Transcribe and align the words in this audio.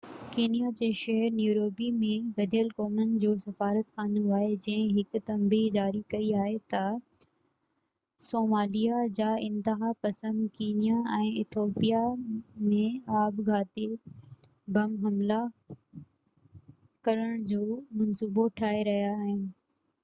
Kenya 0.33 0.67
جي 0.77 0.87
شهر 0.99 1.33
Nairobi 1.39 1.87
۾ 2.03 2.07
گڏيل 2.37 2.69
قومن 2.77 3.09
جو 3.23 3.31
سفارتخانو 3.41 4.21
آهي 4.37 4.53
جنهن 4.63 4.95
هڪ 4.99 5.19
تنبيهہ 5.27 5.73
جاري 5.75 6.01
ڪئي 6.13 6.31
آهي 6.45 6.55
تہ 6.75 6.87
صاموليا 8.29 9.01
جا 9.19 9.27
انتها 9.49 9.91
پسند 10.07 10.41
ڪينيا 10.61 10.95
۽ 11.17 11.29
ايٿوپيا 11.43 12.01
۾ 12.71 12.81
آپگهاتي 13.25 13.87
بم 14.79 14.95
حملا 15.05 15.39
ڪرڻ 17.09 17.45
جو 17.53 17.61
منصوبو 18.01 18.47
ٺاهي 18.63 18.81
رهيا 18.91 19.13
آهن 19.19 19.45